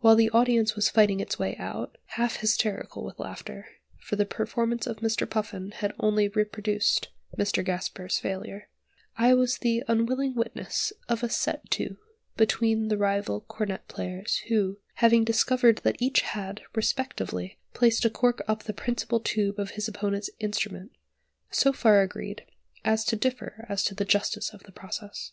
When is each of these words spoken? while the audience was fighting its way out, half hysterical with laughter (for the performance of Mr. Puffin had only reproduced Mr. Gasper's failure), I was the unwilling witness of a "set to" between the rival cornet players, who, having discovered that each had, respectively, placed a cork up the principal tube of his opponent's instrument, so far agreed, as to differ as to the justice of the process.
while 0.00 0.16
the 0.16 0.30
audience 0.30 0.74
was 0.74 0.88
fighting 0.88 1.20
its 1.20 1.38
way 1.38 1.54
out, 1.58 1.98
half 2.16 2.36
hysterical 2.36 3.04
with 3.04 3.18
laughter 3.18 3.66
(for 3.98 4.16
the 4.16 4.24
performance 4.24 4.86
of 4.86 5.00
Mr. 5.00 5.28
Puffin 5.28 5.70
had 5.70 5.92
only 6.00 6.28
reproduced 6.28 7.10
Mr. 7.36 7.62
Gasper's 7.62 8.18
failure), 8.18 8.70
I 9.18 9.34
was 9.34 9.58
the 9.58 9.82
unwilling 9.86 10.34
witness 10.34 10.94
of 11.10 11.22
a 11.22 11.28
"set 11.28 11.70
to" 11.72 11.98
between 12.38 12.88
the 12.88 12.96
rival 12.96 13.42
cornet 13.42 13.86
players, 13.86 14.38
who, 14.48 14.78
having 14.94 15.24
discovered 15.24 15.82
that 15.84 16.00
each 16.00 16.22
had, 16.22 16.62
respectively, 16.74 17.58
placed 17.74 18.06
a 18.06 18.08
cork 18.08 18.40
up 18.48 18.62
the 18.62 18.72
principal 18.72 19.20
tube 19.20 19.58
of 19.58 19.72
his 19.72 19.88
opponent's 19.88 20.30
instrument, 20.40 20.90
so 21.50 21.70
far 21.74 22.00
agreed, 22.00 22.46
as 22.82 23.04
to 23.04 23.14
differ 23.14 23.66
as 23.68 23.84
to 23.84 23.94
the 23.94 24.06
justice 24.06 24.54
of 24.54 24.62
the 24.62 24.72
process. 24.72 25.32